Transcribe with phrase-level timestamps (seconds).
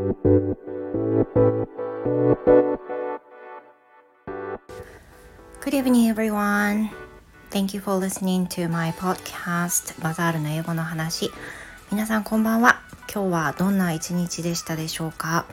[0.00, 0.16] Good
[5.74, 6.88] evening, everyone.
[7.50, 11.30] Thank you for listening to my podcast バザールの英語の話。
[11.92, 12.80] 皆さんこんばんは。
[13.12, 15.44] 今日はどんな一日でしたでしょうか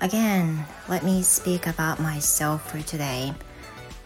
[0.00, 3.34] Again, let me speak about myself for today.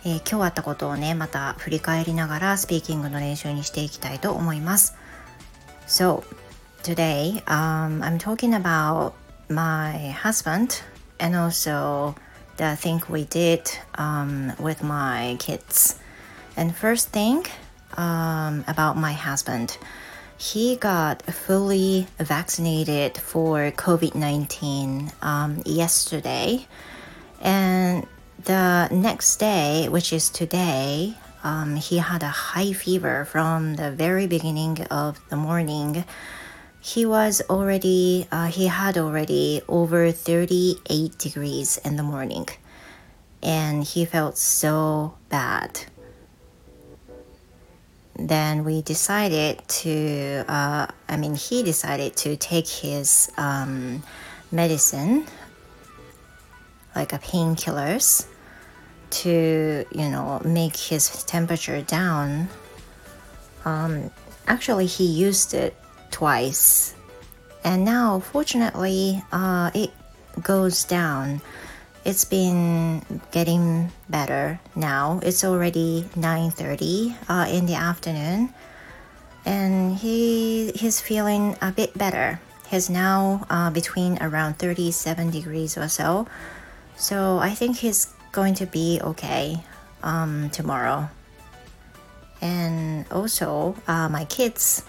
[0.05, 4.97] えー、今日あったことをね、また振り返りながらスピーキングの練習にしていきたいと思います。
[5.87, 6.25] So,
[6.83, 9.13] today, um, I'm talking about
[9.49, 10.83] my husband
[11.19, 12.15] and also
[12.57, 15.99] the thing we did um, with my kids.
[16.57, 17.45] And first thing
[17.97, 19.77] um, about my husband,
[20.39, 26.67] he got fully vaccinated for COVID 19 um, yesterday.
[27.41, 28.07] And
[28.45, 34.27] the next day, which is today, um, he had a high fever from the very
[34.27, 36.05] beginning of the morning.
[36.87, 42.49] He was already, uh, he had already over 38 degrees in the morning.
[43.43, 45.81] And he felt so bad.
[48.17, 54.05] Then we decided to, uh, I mean, he decided to take his um,
[54.53, 55.27] medicine,
[56.95, 58.29] like a painkillers,
[59.11, 62.49] to you know make his temperature down.
[63.65, 64.13] Um,
[64.47, 65.75] actually, he used it
[66.11, 66.95] twice,
[67.65, 69.91] and now fortunately, uh, it
[70.43, 71.41] goes down.
[72.05, 75.21] It's been getting better now.
[75.23, 78.55] It's already 9:30 uh, in the afternoon,
[79.45, 82.39] and he he's feeling a bit better.
[82.71, 86.27] He's now uh, between around 37 degrees or so.
[86.97, 89.63] So I think he's going to be okay
[90.03, 91.09] um, tomorrow.
[92.41, 94.83] And also, uh, my kids,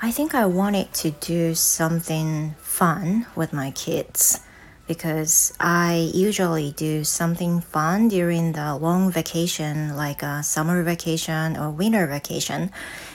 [0.00, 4.40] I think I wanted to do something fun with my kids
[4.86, 11.70] because I usually do something fun during the long vacation, like a summer vacation or
[11.70, 12.70] winter vacation.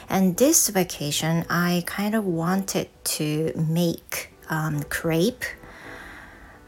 [0.09, 5.45] And this vacation, I kind of wanted to make um, crepe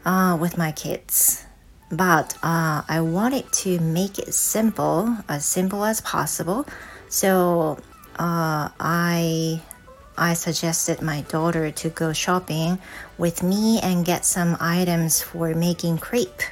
[0.04, 1.46] uh, with my kids
[1.90, 6.66] but uh, I wanted to make it simple, as simple as possible.
[7.08, 7.78] So
[8.18, 9.62] uh, I
[10.18, 12.78] I suggested my daughter to go shopping
[13.18, 16.42] with me and get some items for making crepe.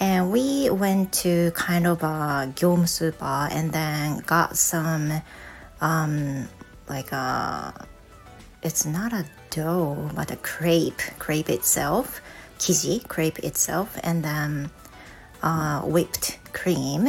[0.00, 5.22] And we went to kind of a Gyomu super and then got some
[5.80, 6.48] um,
[6.88, 7.86] like a
[8.62, 12.20] it's not a dough but a crepe crepe itself
[12.58, 14.68] 生地 crepe itself and then
[15.42, 17.06] uh, whipped cream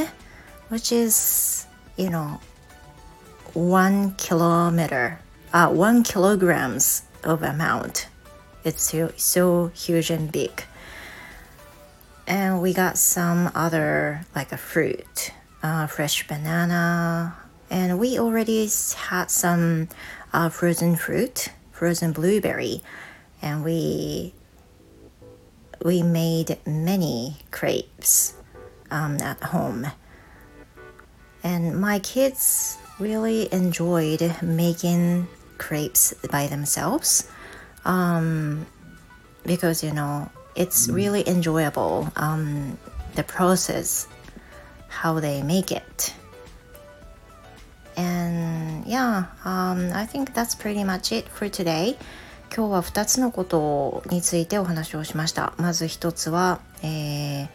[0.70, 1.66] which is
[1.98, 2.40] you know
[3.54, 5.20] one kilometer
[5.54, 8.08] uh, one kilograms of amount.
[8.64, 10.64] It's so, so huge and big.
[12.28, 15.32] And we got some other like a fruit
[15.64, 17.36] uh, fresh banana.
[17.70, 19.90] And we already had some
[20.34, 22.82] uh, frozen fruit frozen blueberry.
[23.42, 24.34] And we
[25.84, 28.34] we made many crepes
[28.92, 29.88] um, at home.
[31.42, 35.28] And my kids really enjoyed making
[35.59, 37.30] crepes by themselves
[37.86, 38.66] um,
[39.46, 42.78] because, you know, it's really enjoyable, um,
[43.16, 44.08] the process,
[44.88, 46.14] how they make it.
[47.96, 51.97] And yeah, um, I think that's pretty much it for today.
[52.56, 57.47] 今日は2つのことについてお話をしましたまず1つは、えー、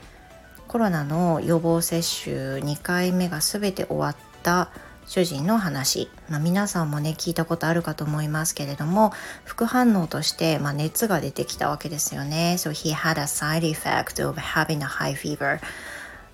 [0.68, 4.70] コロナの予防接種2回目が全て終わった
[5.06, 9.12] 主人の話、まあ、皆さんもね聞いたことあるかと思いますけれども
[9.44, 12.56] 副反応として、まあ、熱が出てきたわけですよね。
[12.58, 15.60] So he had a side effect of having a high fever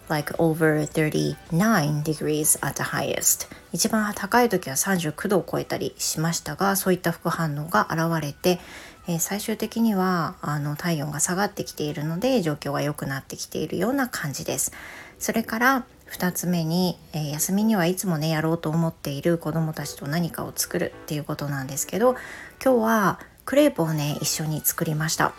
[0.09, 3.49] like over 39 degrees at the highest.
[3.73, 8.61] 一番高い時は39度を超えたりしましたがそういった副反応が現れて、
[9.07, 14.73] えー、最終的にはあの体温が下がってきているので状況が良くなってきているような感じです。
[15.19, 22.17] それから2つ目に、えー、休みにはいつもねやろうと思っている子どもたちと何かを作るっていうことなんですけど
[22.63, 25.33] 今日はクレープをね一緒に作りました、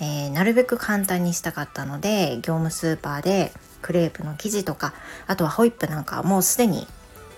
[0.00, 3.52] えー、なるべく簡単にしたかったので業務スーパーで
[3.82, 4.94] クレープの生地とか
[5.26, 6.86] あとはホイップなんかもうすでに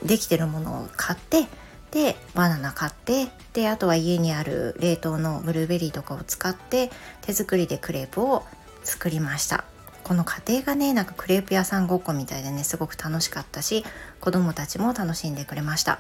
[0.03, 1.47] できてるものを買って
[1.91, 6.91] でバナナ買ってであとは家にある冷凍のブルーベリーとかを使って
[7.23, 8.45] 手作りでクレープを
[8.85, 9.65] 作りました。
[10.09, 13.85] この過程がねなんかクレープ屋さんごっこみたいでねすごく楽しかったし
[14.21, 15.99] 子供たちも楽しんでくれました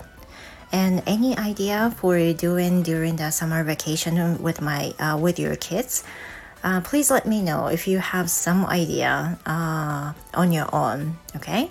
[0.72, 6.06] and any idea for doing during the summer vacation with my uh, with your kids
[6.62, 11.68] uh, please let me know if you have some idea uh, on your own okay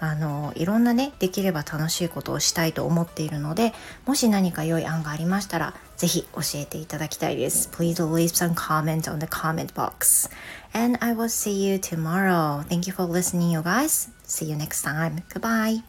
[0.00, 3.74] あのいろんなねできれば楽しいことをしたいと思っているので
[4.06, 10.30] もし何か良い案がありましたらぜひ教えていただきたいです Please leave some comment on the comment box
[10.72, 14.82] and I will see you tomorrow Thank you for listening you guys See you next
[14.82, 15.82] time Goodbye